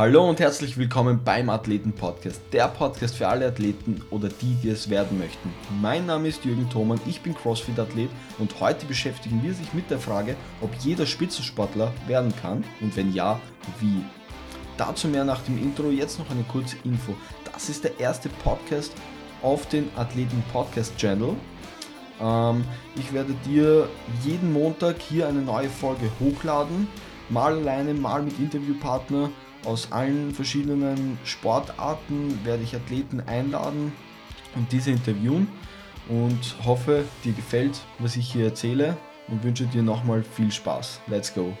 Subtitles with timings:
[0.00, 4.70] Hallo und herzlich willkommen beim Athleten Podcast, der Podcast für alle Athleten oder die, die
[4.70, 5.52] es werden möchten.
[5.82, 8.08] Mein Name ist Jürgen Thoman, ich bin CrossFit-Athlet
[8.38, 13.12] und heute beschäftigen wir sich mit der Frage, ob jeder Spitzensportler werden kann und wenn
[13.12, 13.38] ja,
[13.78, 14.02] wie.
[14.78, 17.14] Dazu mehr nach dem Intro, jetzt noch eine kurze Info.
[17.52, 18.94] Das ist der erste Podcast
[19.42, 21.34] auf den Athleten Podcast Channel.
[22.22, 22.64] Ähm,
[22.96, 23.86] ich werde dir
[24.24, 26.88] jeden Montag hier eine neue Folge hochladen,
[27.28, 29.28] mal alleine, mal mit Interviewpartner
[29.64, 33.92] aus allen verschiedenen Sportarten werde ich Athleten einladen
[34.56, 35.48] und diese interviewen
[36.08, 38.96] und hoffe, dir gefällt, was ich hier erzähle
[39.28, 41.00] und wünsche dir nochmal viel Spaß.
[41.06, 41.56] Let's go!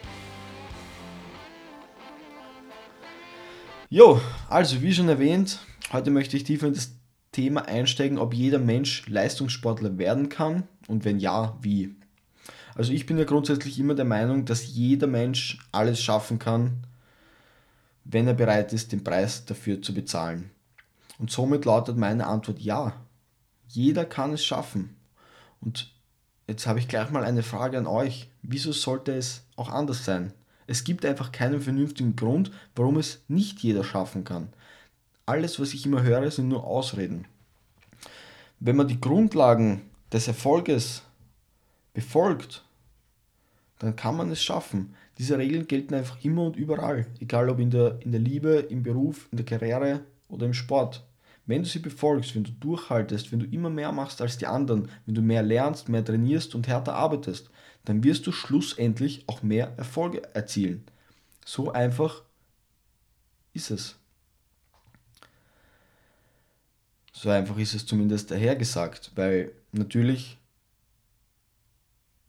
[3.88, 5.58] Jo, also wie schon erwähnt,
[5.92, 6.92] heute möchte ich tiefer in das
[7.32, 11.94] Thema einsteigen, ob jeder Mensch Leistungssportler werden kann und wenn ja, wie.
[12.74, 16.84] Also ich bin ja grundsätzlich immer der Meinung, dass jeder Mensch alles schaffen kann,
[18.04, 20.50] wenn er bereit ist, den Preis dafür zu bezahlen.
[21.18, 22.94] Und somit lautet meine Antwort ja.
[23.68, 24.96] Jeder kann es schaffen.
[25.60, 25.92] Und
[26.46, 28.30] jetzt habe ich gleich mal eine Frage an euch.
[28.42, 30.32] Wieso sollte es auch anders sein?
[30.66, 34.52] Es gibt einfach keinen vernünftigen Grund, warum es nicht jeder schaffen kann.
[35.26, 37.26] Alles, was ich immer höre, sind nur Ausreden.
[38.58, 41.02] Wenn man die Grundlagen des Erfolges
[41.92, 42.64] befolgt,
[43.78, 44.94] dann kann man es schaffen.
[45.20, 48.82] Diese Regeln gelten einfach immer und überall, egal ob in der, in der Liebe, im
[48.82, 51.06] Beruf, in der Karriere oder im Sport.
[51.44, 54.88] Wenn du sie befolgst, wenn du durchhaltest, wenn du immer mehr machst als die anderen,
[55.04, 57.50] wenn du mehr lernst, mehr trainierst und härter arbeitest,
[57.84, 60.84] dann wirst du schlussendlich auch mehr Erfolge erzielen.
[61.44, 62.22] So einfach
[63.52, 63.96] ist es.
[67.12, 70.38] So einfach ist es zumindest dahergesagt, weil natürlich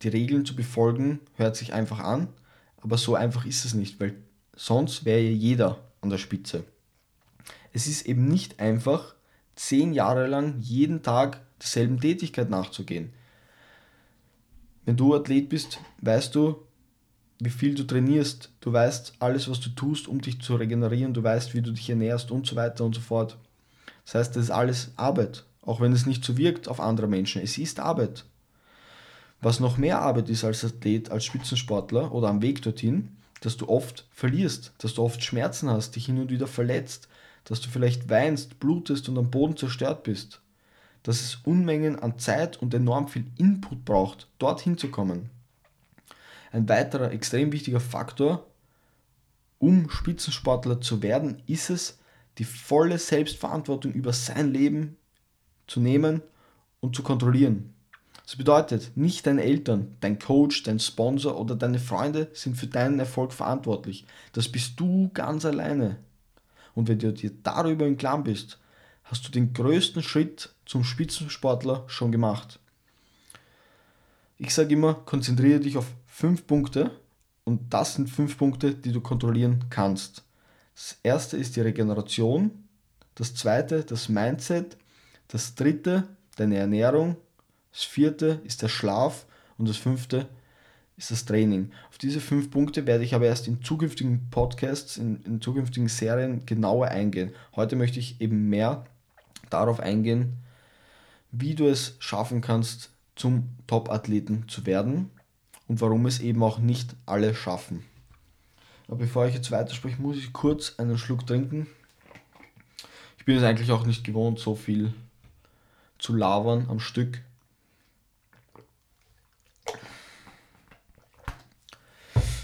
[0.02, 2.28] die Regeln zu befolgen hört sich einfach an,
[2.82, 4.16] aber so einfach ist es nicht, weil
[4.56, 6.64] sonst wäre ja jeder an der Spitze.
[7.74, 9.16] Es ist eben nicht einfach,
[9.56, 13.14] zehn Jahre lang jeden Tag derselben Tätigkeit nachzugehen.
[14.86, 16.56] Wenn du Athlet bist, weißt du,
[17.40, 21.24] wie viel du trainierst, du weißt alles, was du tust, um dich zu regenerieren, du
[21.24, 23.38] weißt, wie du dich ernährst und so weiter und so fort.
[24.06, 27.42] Das heißt, das ist alles Arbeit, auch wenn es nicht so wirkt auf andere Menschen.
[27.42, 28.26] Es ist Arbeit.
[29.42, 33.68] Was noch mehr Arbeit ist als Athlet, als Spitzensportler oder am Weg dorthin, dass du
[33.68, 37.10] oft verlierst, dass du oft Schmerzen hast, dich hin und wieder verletzt,
[37.44, 40.42] dass du vielleicht weinst, blutest und am Boden zerstört bist.
[41.02, 45.32] Dass es Unmengen an Zeit und enorm viel Input braucht, dorthin zu kommen.
[46.52, 48.46] Ein weiterer extrem wichtiger Faktor,
[49.58, 51.98] um Spitzensportler zu werden, ist es,
[52.38, 54.98] die volle Selbstverantwortung über sein Leben
[55.66, 56.22] zu nehmen
[56.80, 57.74] und zu kontrollieren.
[58.32, 62.98] Das bedeutet, nicht deine Eltern, dein Coach, dein Sponsor oder deine Freunde sind für deinen
[62.98, 64.06] Erfolg verantwortlich.
[64.32, 65.98] Das bist du ganz alleine.
[66.74, 68.58] Und wenn du dir darüber im Klaren bist,
[69.04, 72.62] hast du den größten Schritt zum Spitzensportler schon gemacht.
[74.38, 76.92] Ich sage immer, konzentriere dich auf fünf Punkte
[77.44, 80.24] und das sind fünf Punkte, die du kontrollieren kannst.
[80.74, 82.64] Das erste ist die Regeneration,
[83.14, 84.78] das zweite das Mindset,
[85.28, 87.18] das dritte deine Ernährung,
[87.72, 89.26] das vierte ist der Schlaf
[89.58, 90.28] und das fünfte
[90.98, 91.72] ist das Training.
[91.90, 96.46] Auf diese fünf Punkte werde ich aber erst in zukünftigen Podcasts, in, in zukünftigen Serien
[96.46, 97.34] genauer eingehen.
[97.56, 98.86] Heute möchte ich eben mehr
[99.50, 100.34] darauf eingehen,
[101.32, 105.10] wie du es schaffen kannst, zum Top-Athleten zu werden
[105.68, 107.84] und warum es eben auch nicht alle schaffen.
[108.88, 111.68] Aber bevor ich jetzt weiterspreche, muss ich kurz einen Schluck trinken.
[113.18, 114.94] Ich bin es eigentlich auch nicht gewohnt, so viel
[115.98, 117.22] zu labern am Stück.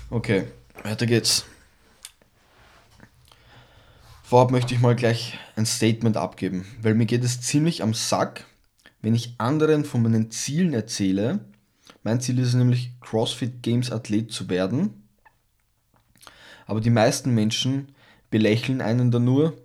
[0.10, 0.46] Okay,
[0.84, 1.44] weiter geht's.
[4.24, 8.46] Vorab möchte ich mal gleich ein Statement abgeben, weil mir geht es ziemlich am Sack,
[9.02, 11.40] wenn ich anderen von meinen Zielen erzähle.
[12.04, 15.10] Mein Ziel ist nämlich, CrossFit Games Athlet zu werden.
[16.68, 17.90] Aber die meisten Menschen
[18.30, 19.58] belächeln einen da nur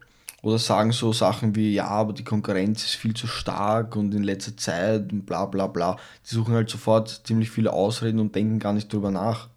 [0.43, 4.25] oder sagen so Sachen wie, ja, aber die Konkurrenz ist viel zu stark und in
[4.25, 5.99] letzter Zeit und bla bla bla.
[6.29, 9.52] Die suchen halt sofort ziemlich viele Ausreden und denken gar nicht drüber nach.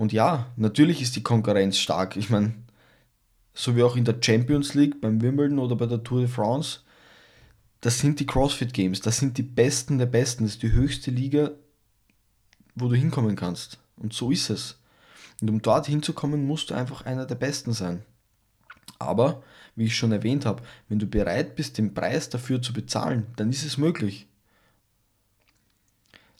[0.00, 2.16] Und ja, natürlich ist die Konkurrenz stark.
[2.16, 2.54] Ich meine,
[3.52, 6.80] so wie auch in der Champions League, beim Wimbledon oder bei der Tour de France,
[7.82, 11.10] das sind die CrossFit Games, das sind die Besten der Besten, das ist die höchste
[11.10, 11.50] Liga,
[12.74, 13.78] wo du hinkommen kannst.
[13.98, 14.78] Und so ist es.
[15.42, 18.02] Und um dort hinzukommen, musst du einfach einer der Besten sein.
[18.98, 19.42] Aber,
[19.76, 23.50] wie ich schon erwähnt habe, wenn du bereit bist, den Preis dafür zu bezahlen, dann
[23.50, 24.29] ist es möglich.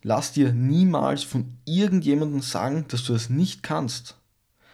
[0.03, 4.17] Lass dir niemals von irgendjemandem sagen, dass du es nicht kannst.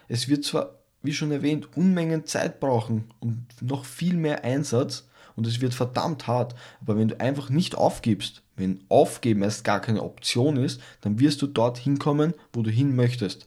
[0.08, 0.76] Es wird zwar
[1.06, 6.26] wie schon erwähnt, Unmengen Zeit brauchen und noch viel mehr Einsatz und es wird verdammt
[6.26, 6.54] hart.
[6.80, 11.40] Aber wenn du einfach nicht aufgibst, wenn Aufgeben erst gar keine Option ist, dann wirst
[11.42, 13.46] du dort hinkommen, wo du hin möchtest.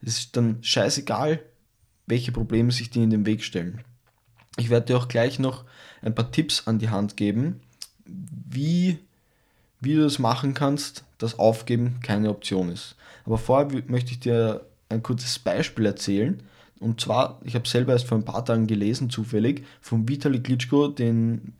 [0.00, 1.42] Es ist dann scheißegal,
[2.06, 3.82] welche Probleme sich dir in den Weg stellen.
[4.58, 5.64] Ich werde dir auch gleich noch
[6.02, 7.60] ein paar Tipps an die Hand geben,
[8.04, 8.98] wie,
[9.82, 12.96] wie du das machen kannst, dass Aufgeben keine Option ist.
[13.24, 16.42] Aber vorher möchte ich dir ein kurzes Beispiel erzählen.
[16.80, 20.88] Und zwar, ich habe selber erst vor ein paar Tagen gelesen, zufällig, von Vitali Klitschko,
[20.88, 21.54] den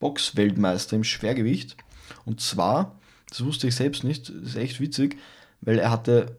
[0.00, 1.76] Boxweltmeister im Schwergewicht.
[2.24, 2.98] Und zwar,
[3.28, 5.18] das wusste ich selbst nicht, das ist echt witzig,
[5.60, 6.36] weil er hatte,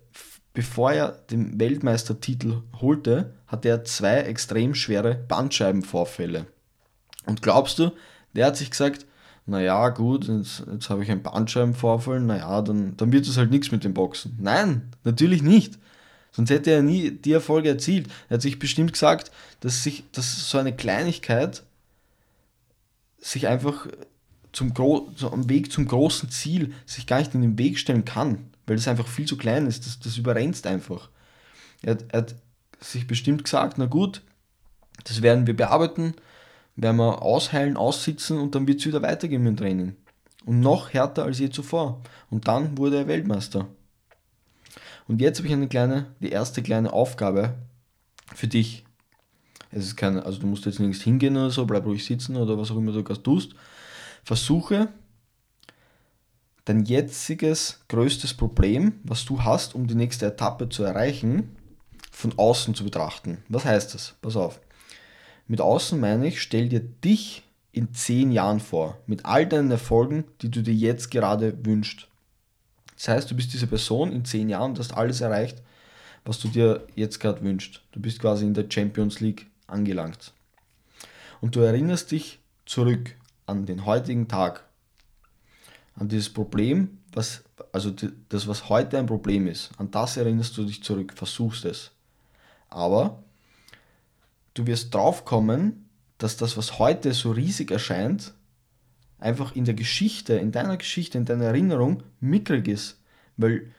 [0.54, 6.46] bevor er den Weltmeistertitel holte, hatte er zwei extrem schwere Bandscheibenvorfälle.
[7.26, 7.92] Und glaubst du,
[8.34, 9.06] der hat sich gesagt,
[9.46, 13.72] naja, gut, jetzt, jetzt habe ich einen Bandscheibenvorfall, naja, dann, dann wird es halt nichts
[13.72, 14.38] mit dem Boxen.
[14.40, 15.78] Nein, natürlich nicht.
[16.32, 18.08] Sonst hätte er nie die Erfolge erzielt.
[18.30, 21.64] Er hat sich bestimmt gesagt, dass sich dass so eine Kleinigkeit
[23.20, 23.88] sich einfach
[24.52, 28.06] zum Gro so am Weg zum großen Ziel sich gar nicht in den Weg stellen
[28.06, 29.86] kann, weil das einfach viel zu klein ist.
[29.86, 31.10] Das, das überrennt einfach.
[31.82, 32.36] Er, er hat
[32.80, 34.22] sich bestimmt gesagt, na gut,
[35.04, 36.14] das werden wir bearbeiten,
[36.76, 39.96] werden wir ausheilen, aussitzen und dann wird es wieder weitergehen mit dem Training.
[40.46, 42.02] Und noch härter als je zuvor.
[42.30, 43.68] Und dann wurde er Weltmeister.
[45.08, 47.56] Und jetzt habe ich eine kleine, die erste kleine Aufgabe
[48.34, 48.84] für dich.
[49.72, 52.58] Es ist keine, also du musst jetzt nirgends hingehen oder so, bleib ruhig sitzen oder
[52.58, 53.54] was auch immer du gerade tust.
[54.24, 54.90] Versuche
[56.66, 61.56] dein jetziges größtes Problem, was du hast, um die nächste Etappe zu erreichen,
[62.12, 63.40] von außen zu betrachten.
[63.50, 64.16] Was heißt das?
[64.22, 64.62] Pass auf.
[65.48, 70.26] Mit außen meine ich, stell dir dich in zehn Jahren vor, mit all deinen Erfolgen,
[70.42, 72.08] die du dir jetzt gerade wünschst.
[72.96, 75.62] Das heißt, du bist diese Person in zehn Jahren und hast alles erreicht,
[76.24, 77.82] was du dir jetzt gerade wünschst.
[77.92, 80.34] Du bist quasi in der Champions League angelangt.
[81.42, 84.66] Und du erinnerst dich zurück an den heutigen Tag,
[85.96, 87.92] an dieses Problem, was, also
[88.30, 91.92] das, was heute ein Problem ist, an das erinnerst du dich zurück, versuchst es.
[92.70, 93.24] Aber
[94.54, 98.34] du wirst drauf kommen, dass das, was heute so riesig erscheint,
[99.20, 103.02] einfach in der Geschichte, in deiner Geschichte, in deiner Erinnerung mickrig ist.
[103.38, 103.72] Weil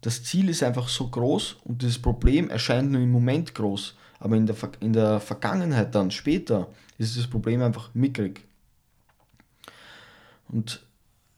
[0.00, 3.94] das Ziel ist einfach so groß und das Problem erscheint nur im Moment groß.
[4.18, 6.68] Aber in der, in der Vergangenheit dann, später,
[6.98, 8.44] ist das Problem einfach mickrig.
[10.48, 10.82] Und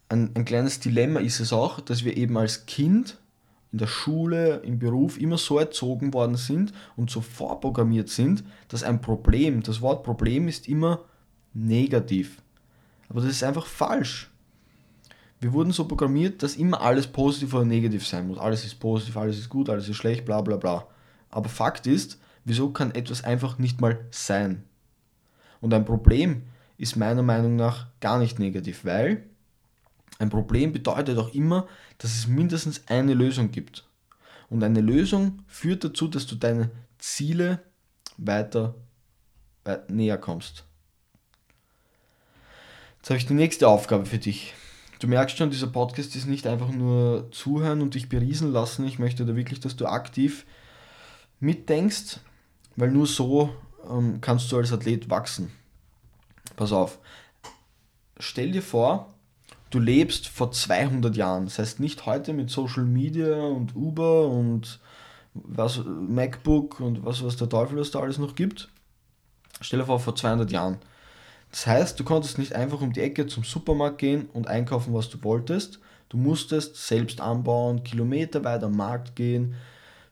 [0.08, 3.18] ein, ein kleines Dilemma ist es auch, dass wir eben als Kind
[3.72, 8.82] in der Schule, im Beruf immer so erzogen worden sind und so vorprogrammiert sind, dass
[8.82, 11.04] ein Problem, das Wort Problem ist immer
[11.52, 12.42] negativ.
[13.08, 14.30] Aber das ist einfach falsch.
[15.40, 18.38] Wir wurden so programmiert, dass immer alles positiv oder negativ sein muss.
[18.38, 20.86] Alles ist positiv, alles ist gut, alles ist schlecht, bla bla bla.
[21.30, 24.64] Aber Fakt ist, wieso kann etwas einfach nicht mal sein?
[25.60, 26.42] Und ein Problem
[26.76, 29.24] ist meiner Meinung nach gar nicht negativ, weil
[30.18, 31.66] ein Problem bedeutet auch immer,
[31.98, 33.84] dass es mindestens eine Lösung gibt.
[34.50, 37.62] Und eine Lösung führt dazu, dass du deine Ziele
[38.16, 38.74] weiter
[39.88, 40.64] näher kommst.
[42.98, 44.54] Jetzt habe ich die nächste Aufgabe für dich.
[44.98, 48.86] Du merkst schon, dieser Podcast ist nicht einfach nur zuhören und dich beriesen lassen.
[48.86, 50.44] Ich möchte da wirklich, dass du aktiv
[51.38, 52.18] mitdenkst,
[52.74, 53.54] weil nur so
[53.88, 55.52] ähm, kannst du als Athlet wachsen.
[56.56, 56.98] Pass auf.
[58.18, 59.14] Stell dir vor,
[59.70, 61.44] du lebst vor 200 Jahren.
[61.44, 64.80] Das heißt nicht heute mit Social Media und Uber und
[65.34, 68.68] was, MacBook und was, was der Teufel es da alles noch gibt.
[69.60, 70.78] Stell dir vor, vor 200 Jahren.
[71.50, 75.08] Das heißt, du konntest nicht einfach um die Ecke zum Supermarkt gehen und einkaufen, was
[75.08, 75.80] du wolltest.
[76.08, 79.54] Du musstest selbst anbauen, Kilometer weit am Markt gehen.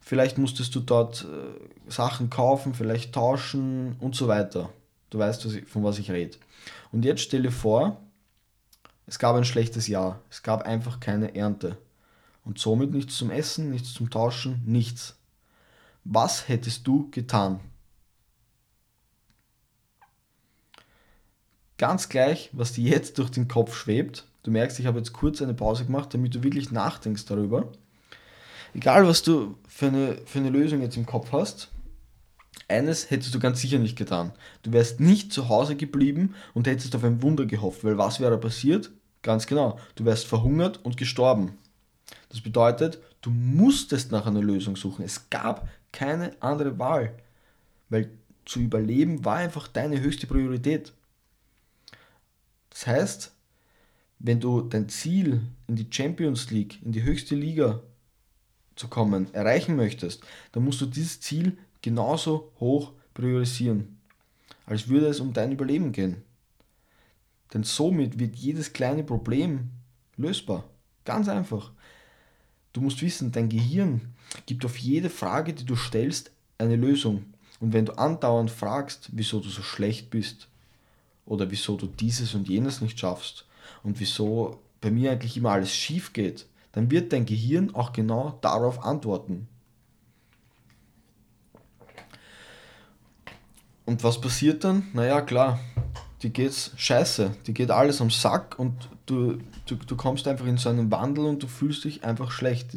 [0.00, 4.70] Vielleicht musstest du dort äh, Sachen kaufen, vielleicht tauschen und so weiter.
[5.10, 6.36] Du weißt, was ich, von was ich rede.
[6.92, 8.00] Und jetzt stelle vor,
[9.06, 10.20] es gab ein schlechtes Jahr.
[10.30, 11.78] Es gab einfach keine Ernte.
[12.44, 15.16] Und somit nichts zum Essen, nichts zum Tauschen, nichts.
[16.04, 17.60] Was hättest du getan?
[21.78, 24.26] Ganz gleich, was dir jetzt durch den Kopf schwebt.
[24.42, 27.70] Du merkst, ich habe jetzt kurz eine Pause gemacht, damit du wirklich nachdenkst darüber.
[28.74, 31.70] Egal, was du für eine, für eine Lösung jetzt im Kopf hast,
[32.68, 34.32] eines hättest du ganz sicher nicht getan.
[34.62, 38.38] Du wärst nicht zu Hause geblieben und hättest auf ein Wunder gehofft, weil was wäre
[38.38, 38.90] passiert?
[39.26, 41.58] Ganz genau, du wärst verhungert und gestorben.
[42.28, 45.04] Das bedeutet, du musstest nach einer Lösung suchen.
[45.04, 47.12] Es gab keine andere Wahl,
[47.88, 48.08] weil
[48.44, 50.92] zu überleben war einfach deine höchste Priorität.
[52.70, 53.32] Das heißt,
[54.20, 57.80] wenn du dein Ziel in die Champions League, in die höchste Liga
[58.76, 63.98] zu kommen, erreichen möchtest, dann musst du dieses Ziel genauso hoch priorisieren,
[64.66, 66.22] als würde es um dein Überleben gehen.
[67.52, 69.70] Denn somit wird jedes kleine Problem
[70.16, 70.64] lösbar.
[71.04, 71.70] Ganz einfach.
[72.72, 74.00] Du musst wissen, dein Gehirn
[74.44, 77.24] gibt auf jede Frage, die du stellst, eine Lösung.
[77.60, 80.48] Und wenn du andauernd fragst, wieso du so schlecht bist
[81.24, 83.46] oder wieso du dieses und jenes nicht schaffst
[83.82, 88.38] und wieso bei mir eigentlich immer alles schief geht, dann wird dein Gehirn auch genau
[88.42, 89.48] darauf antworten.
[93.86, 94.88] Und was passiert dann?
[94.92, 95.60] Naja, klar,
[96.22, 100.56] die geht's scheiße, die geht alles am Sack und du, du, du kommst einfach in
[100.56, 102.76] so einen Wandel und du fühlst dich einfach schlecht.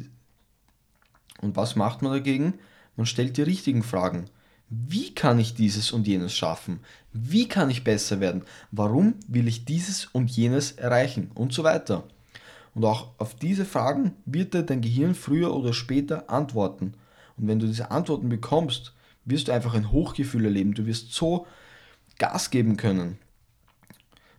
[1.42, 2.56] Und was macht man dagegen?
[2.98, 4.26] Man stellt die richtigen Fragen.
[4.70, 6.82] Wie kann ich dieses und jenes schaffen?
[7.14, 8.44] Wie kann ich besser werden?
[8.72, 11.32] Warum will ich dieses und jenes erreichen?
[11.34, 12.04] Und so weiter.
[12.76, 16.94] Und auch auf diese Fragen wird dir dein Gehirn früher oder später antworten.
[17.38, 18.94] Und wenn du diese Antworten bekommst,
[19.26, 20.74] wirst du einfach ein Hochgefühl erleben.
[20.74, 21.48] Du wirst so
[22.20, 23.18] Gas geben können,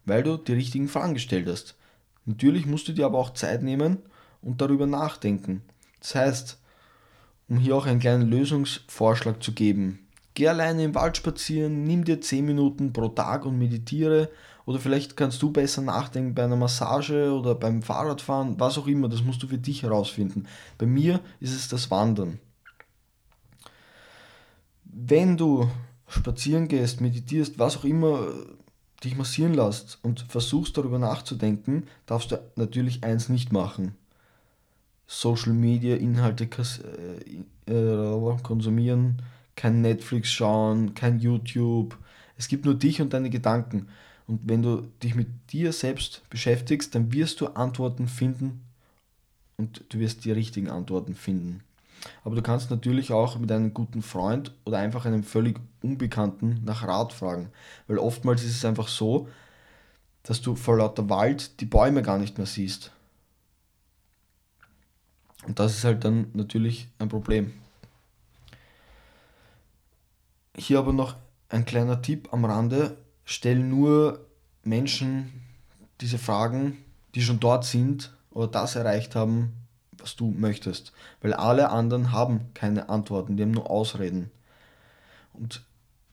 [0.04, 1.76] weil du die richtigen Fragen gestellt hast.
[2.26, 3.98] Natürlich musst du dir aber auch Zeit nehmen
[4.42, 5.62] und darüber nachdenken.
[6.00, 6.58] Das heißt,
[7.48, 9.98] um hier auch einen kleinen Lösungsvorschlag zu geben,
[10.34, 14.30] Geh alleine im Wald spazieren, nimm dir 10 Minuten pro Tag und meditiere.
[14.64, 19.08] Oder vielleicht kannst du besser nachdenken bei einer Massage oder beim Fahrradfahren, was auch immer,
[19.08, 20.46] das musst du für dich herausfinden.
[20.78, 22.38] Bei mir ist es das Wandern.
[24.84, 25.68] Wenn du
[26.06, 28.28] spazieren gehst, meditierst, was auch immer,
[29.04, 33.94] dich massieren lässt und versuchst darüber nachzudenken, darfst du natürlich eins nicht machen.
[35.06, 36.48] Social Media Inhalte
[37.66, 39.22] äh, äh, konsumieren,
[39.56, 41.98] kein Netflix schauen, kein YouTube.
[42.36, 43.88] Es gibt nur dich und deine Gedanken.
[44.26, 48.60] Und wenn du dich mit dir selbst beschäftigst, dann wirst du Antworten finden
[49.56, 51.62] und du wirst die richtigen Antworten finden.
[52.24, 56.86] Aber du kannst natürlich auch mit einem guten Freund oder einfach einem völlig Unbekannten nach
[56.86, 57.50] Rat fragen.
[57.86, 59.28] Weil oftmals ist es einfach so,
[60.22, 62.92] dass du vor lauter Wald die Bäume gar nicht mehr siehst.
[65.46, 67.52] Und das ist halt dann natürlich ein Problem.
[70.56, 71.16] Hier aber noch
[71.48, 72.96] ein kleiner Tipp am Rande.
[73.24, 74.26] Stell nur
[74.62, 75.32] Menschen
[76.00, 79.52] diese Fragen, die schon dort sind oder das erreicht haben,
[80.02, 80.92] was du möchtest.
[81.20, 84.30] Weil alle anderen haben keine Antworten, die haben nur Ausreden.
[85.32, 85.62] Und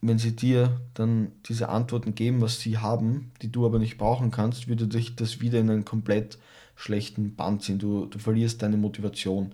[0.01, 4.31] wenn sie dir dann diese Antworten geben, was sie haben, die du aber nicht brauchen
[4.31, 6.37] kannst, würde dich das wieder in einen komplett
[6.75, 7.79] schlechten Band ziehen.
[7.79, 9.53] Du, du verlierst deine Motivation.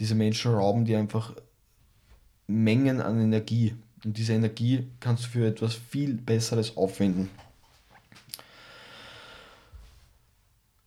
[0.00, 1.34] Diese Menschen rauben dir einfach
[2.46, 3.74] Mengen an Energie.
[4.04, 7.30] Und diese Energie kannst du für etwas viel Besseres aufwenden.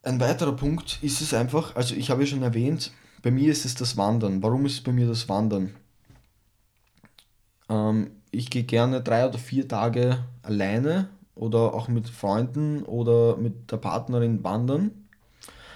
[0.04, 2.92] Ein weiterer Punkt ist es einfach, also ich habe ja schon erwähnt,
[3.22, 4.42] bei mir ist es das Wandern.
[4.42, 5.76] Warum ist es bei mir das Wandern?
[7.70, 13.72] Ähm, ich gehe gerne drei oder vier Tage alleine oder auch mit Freunden oder mit
[13.72, 14.90] der Partnerin wandern.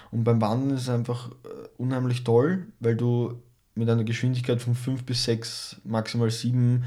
[0.10, 3.40] Und beim Wandern ist es einfach äh, unheimlich toll, weil du
[3.76, 6.84] mit einer Geschwindigkeit von 5 bis 6, maximal 7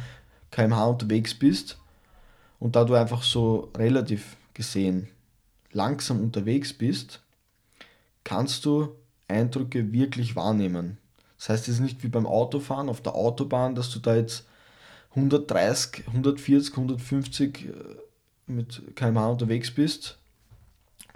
[0.50, 1.78] kmh unterwegs bist
[2.59, 5.09] und da du einfach so relativ gesehen
[5.71, 7.21] langsam unterwegs bist,
[8.28, 8.94] kannst du
[9.26, 10.99] Eindrücke wirklich wahrnehmen.
[11.38, 14.44] Das heißt, es ist nicht wie beim Autofahren auf der Autobahn, dass du da jetzt
[15.12, 17.68] 130, 140, 150
[18.47, 20.18] mit kmh unterwegs bist,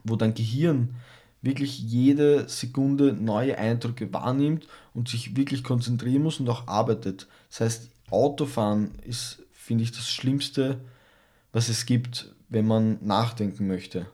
[0.05, 0.95] wo dein Gehirn
[1.43, 7.27] wirklich jede Sekunde neue Eindrücke wahrnimmt und sich wirklich konzentrieren muss und auch arbeitet.
[7.51, 10.81] Das heißt, Autofahren ist, finde ich, das Schlimmste,
[11.53, 14.07] was es gibt, wenn man nachdenken möchte.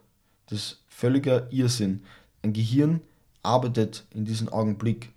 [0.46, 2.02] Das ist völliger Irrsinn.
[2.42, 3.00] Ein Gehirn
[3.42, 5.10] arbeitet in diesem Augenblick.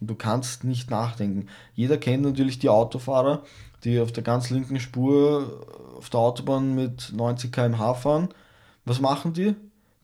[0.00, 1.48] Und du kannst nicht nachdenken.
[1.74, 3.42] Jeder kennt natürlich die Autofahrer,
[3.84, 8.28] die auf der ganz linken Spur auf der Autobahn mit 90 km/h fahren.
[8.84, 9.54] Was machen die?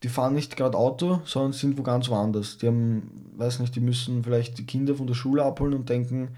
[0.02, 2.58] Die fahren nicht gerade Auto, sondern sind wo ganz woanders.
[2.58, 6.30] Die haben, weiß nicht, die müssen vielleicht die Kinder von der Schule abholen und denken,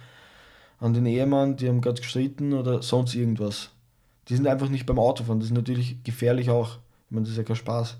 [0.80, 3.70] an den Ehemann, die haben gerade gestritten oder sonst irgendwas.
[4.28, 5.40] Die sind einfach nicht beim Autofahren.
[5.40, 6.76] Das ist natürlich gefährlich auch.
[7.06, 7.96] Ich meine, das ist ja kein Spaß.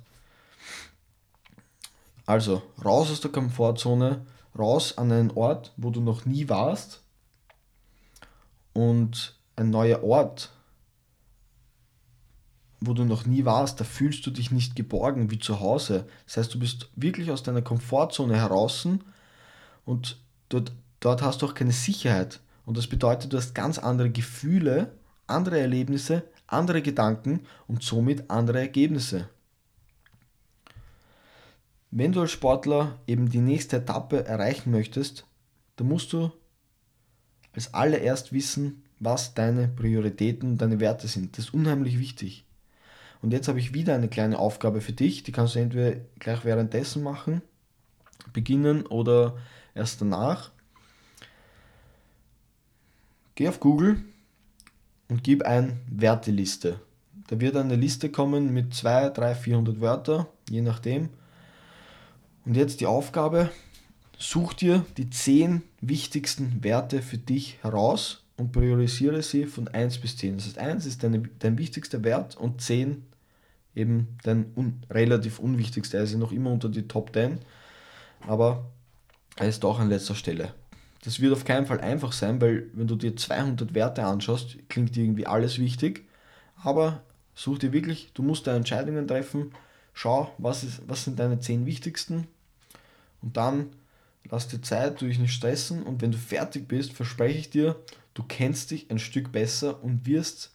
[2.26, 4.24] Also, raus aus der Komfortzone,
[4.58, 7.02] raus an einen Ort, wo du noch nie warst.
[8.72, 10.50] Und ein neuer Ort,
[12.80, 16.06] wo du noch nie warst, da fühlst du dich nicht geborgen wie zu Hause.
[16.26, 18.86] Das heißt, du bist wirklich aus deiner Komfortzone heraus
[19.84, 22.40] und dort, dort hast du auch keine Sicherheit.
[22.66, 24.92] Und das bedeutet, du hast ganz andere Gefühle,
[25.26, 29.28] andere Erlebnisse, andere Gedanken und somit andere Ergebnisse.
[31.96, 35.26] Wenn du als Sportler eben die nächste Etappe erreichen möchtest,
[35.76, 36.32] dann musst du
[37.52, 41.38] als allererst wissen, was deine Prioritäten und deine Werte sind.
[41.38, 42.44] Das ist unheimlich wichtig.
[43.22, 45.22] Und jetzt habe ich wieder eine kleine Aufgabe für dich.
[45.22, 47.42] Die kannst du entweder gleich währenddessen machen,
[48.32, 49.36] beginnen oder
[49.76, 50.50] erst danach.
[53.36, 54.02] Geh auf Google
[55.08, 56.80] und gib ein Werteliste.
[57.28, 61.10] Da wird eine Liste kommen mit 2, 3, 400 Wörter, je nachdem.
[62.44, 63.50] Und jetzt die Aufgabe,
[64.18, 70.16] such dir die 10 wichtigsten Werte für dich heraus und priorisiere sie von 1 bis
[70.16, 70.36] 10.
[70.36, 73.04] Das heißt, 1 ist deine, dein wichtigster Wert und 10
[73.74, 75.98] eben dein un, relativ unwichtigster.
[75.98, 77.38] Er ist noch immer unter die Top 10,
[78.26, 78.66] aber
[79.36, 80.54] er ist auch an letzter Stelle.
[81.04, 84.96] Das wird auf keinen Fall einfach sein, weil wenn du dir 200 Werte anschaust, klingt
[84.96, 86.06] irgendwie alles wichtig,
[86.62, 87.02] aber
[87.34, 89.52] such dir wirklich, du musst deine Entscheidungen treffen,
[89.92, 92.28] schau, was, ist, was sind deine 10 wichtigsten
[93.24, 93.70] und dann
[94.30, 97.82] lass dir Zeit, du dich nicht stressen und wenn du fertig bist, verspreche ich dir,
[98.12, 100.52] du kennst dich ein Stück besser und wirst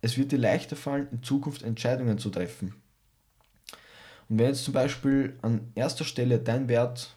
[0.00, 2.74] es wird dir leichter fallen, in Zukunft Entscheidungen zu treffen.
[4.28, 7.16] Und wenn jetzt zum Beispiel an erster Stelle dein Wert,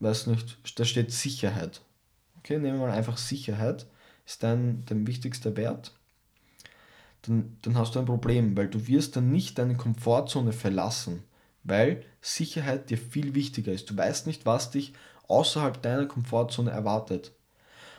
[0.00, 1.82] weiß nicht, da steht Sicherheit.
[2.38, 3.86] Okay, nehmen wir mal einfach Sicherheit,
[4.26, 5.92] ist dein, dein wichtigster Wert.
[7.22, 11.22] Dann, dann hast du ein Problem, weil du wirst dann nicht deine Komfortzone verlassen,
[11.64, 13.90] weil Sicherheit dir viel wichtiger ist.
[13.90, 14.92] Du weißt nicht, was dich
[15.28, 17.32] außerhalb deiner Komfortzone erwartet.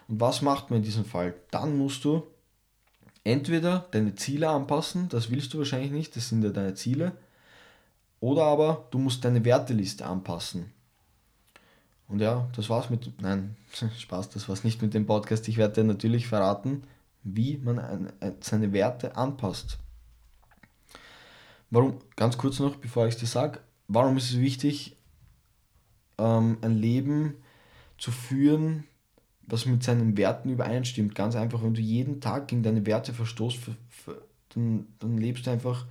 [0.08, 1.34] Und was macht man in diesem Fall?
[1.52, 2.24] Dann musst du
[3.24, 7.14] entweder deine Ziele anpassen, das willst du wahrscheinlich nicht, das sind ja deine Ziele,
[8.20, 10.72] oder aber du musst deine Werteliste anpassen.
[12.08, 13.56] Und ja, das war's mit, nein,
[13.98, 15.48] Spaß, das war's nicht mit dem Podcast.
[15.48, 16.84] Ich werde dir natürlich verraten,
[17.24, 19.80] wie man ein, ein, seine Werte anpasst.
[21.76, 24.96] Warum, ganz kurz noch, bevor ich es dir sage, warum ist es wichtig,
[26.18, 27.34] ähm, ein Leben
[27.98, 28.86] zu führen,
[29.42, 31.16] was mit seinen Werten übereinstimmt.
[31.16, 33.60] Ganz einfach, wenn du jeden Tag gegen deine Werte verstoßt,
[34.54, 35.86] dann, dann lebst du einfach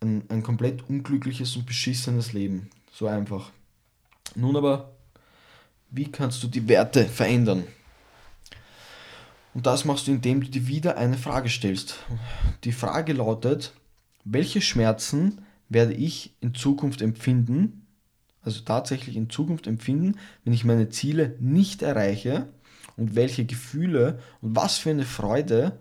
[0.00, 2.70] ein, ein komplett unglückliches und beschissenes Leben.
[2.92, 3.50] So einfach.
[4.36, 4.92] Nun aber,
[5.90, 7.64] wie kannst du die Werte verändern?
[9.52, 11.98] Und das machst du, indem du dir wieder eine Frage stellst.
[12.62, 13.72] Die Frage lautet,
[14.26, 17.86] welche Schmerzen werde ich in Zukunft empfinden,
[18.42, 22.48] also tatsächlich in Zukunft empfinden, wenn ich meine Ziele nicht erreiche
[22.96, 25.78] und welche Gefühle und was für eine Freude,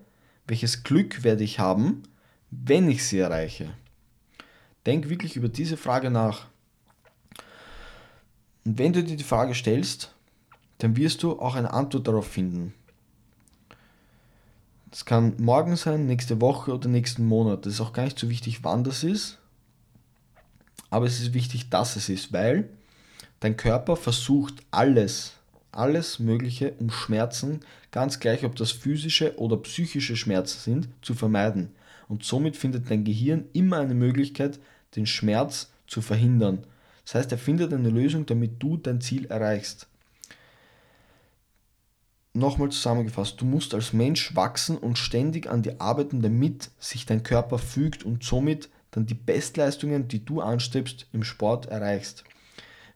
[0.48, 2.04] welches Glück werde ich haben,
[2.52, 3.74] wenn ich sie erreiche.
[4.86, 6.46] Denk wirklich über diese Frage nach.
[8.64, 10.14] Und wenn du dir die Frage stellst,
[10.78, 12.74] dann wirst du auch eine Antwort darauf finden.
[14.96, 17.66] Das kann morgen sein, nächste Woche oder nächsten Monat.
[17.66, 19.40] Das ist auch gar nicht so wichtig, wann das ist,
[20.90, 22.70] aber es ist wichtig, dass es ist, weil
[23.42, 25.34] dein Körper versucht alles,
[25.74, 27.60] alles Mögliche, um Schmerzen,
[27.92, 31.74] ganz gleich ob das physische oder psychische Schmerzen sind, zu vermeiden.
[32.08, 34.60] Und somit findet dein Gehirn immer eine Möglichkeit,
[34.96, 36.64] den Schmerz zu verhindern.
[37.04, 39.90] Das heißt, er findet eine Lösung, damit du dein Ziel erreichst.
[42.36, 47.24] Nochmal zusammengefasst, du musst als Mensch wachsen und ständig an die arbeiten, damit sich dein
[47.24, 52.26] Körper fügt und somit dann die Bestleistungen, die du anstrebst, im Sport erreichst.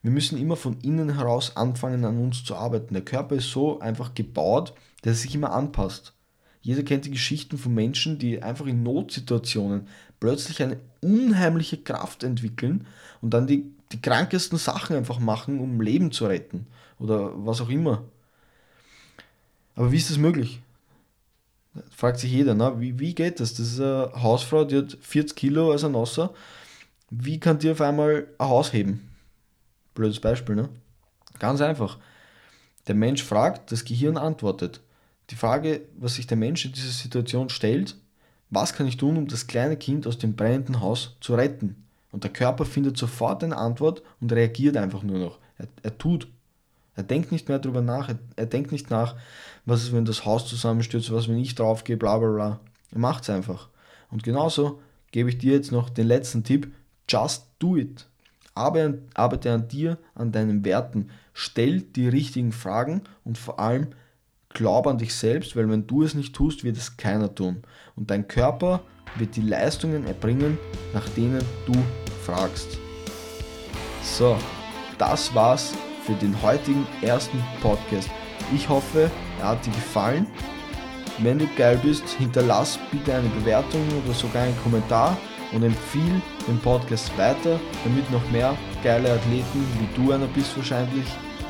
[0.01, 2.93] Wir müssen immer von innen heraus anfangen, an uns zu arbeiten.
[2.93, 4.73] Der Körper ist so einfach gebaut,
[5.03, 6.11] dass er sich immer anpasst.
[6.59, 9.87] Jeder kennt die Geschichten von Menschen, die einfach in Notsituationen
[10.19, 12.87] plötzlich eine unheimliche Kraft entwickeln
[13.21, 16.67] und dann die, die krankesten Sachen einfach machen, um Leben zu retten
[16.99, 18.03] oder was auch immer.
[19.79, 20.61] Aber wie ist das möglich?
[21.89, 22.73] Fragt sich jeder, ne?
[22.79, 23.53] wie, wie geht das?
[23.53, 26.33] Das ist eine Hausfrau, die hat 40 Kilo als ein Nosser.
[27.09, 29.07] Wie kann die auf einmal ein Haus heben?
[29.93, 30.67] Blödes Beispiel, ne?
[31.39, 31.97] Ganz einfach.
[32.87, 34.81] Der Mensch fragt, das Gehirn antwortet.
[35.29, 37.95] Die Frage, was sich der Mensch in dieser Situation stellt,
[38.49, 41.87] was kann ich tun, um das kleine Kind aus dem brennenden Haus zu retten?
[42.11, 45.39] Und der Körper findet sofort eine Antwort und reagiert einfach nur noch.
[45.57, 46.27] Er, er tut.
[46.97, 48.09] Er denkt nicht mehr darüber nach.
[48.09, 49.15] Er, er denkt nicht nach,
[49.69, 52.59] was ist, wenn das Haus zusammenstürzt, was, wenn ich draufgehe, bla bla bla.
[52.93, 53.69] Macht es einfach.
[54.09, 56.71] Und genauso gebe ich dir jetzt noch den letzten Tipp.
[57.07, 58.07] Just do it.
[58.55, 61.09] Arbeite an dir, an deinen Werten.
[61.33, 63.87] Stell die richtigen Fragen und vor allem
[64.49, 67.63] glaub an dich selbst, weil wenn du es nicht tust, wird es keiner tun.
[67.95, 68.81] Und dein Körper
[69.15, 70.57] wird die Leistungen erbringen,
[70.93, 71.73] nach denen du
[72.25, 72.77] fragst.
[74.03, 74.37] So,
[74.97, 78.09] das war's für den heutigen ersten Podcast.
[78.53, 80.27] Ich hoffe, er hat dir gefallen.
[81.19, 85.17] Wenn du geil bist, hinterlass bitte eine Bewertung oder sogar einen Kommentar
[85.51, 91.05] und empfiehl den Podcast weiter, damit noch mehr geile Athleten, wie du einer bist wahrscheinlich,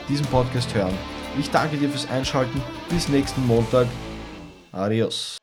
[0.07, 0.97] diesen Podcast hören.
[1.37, 2.61] Ich danke dir fürs Einschalten.
[2.89, 3.87] Bis nächsten Montag.
[4.71, 5.37] Adios.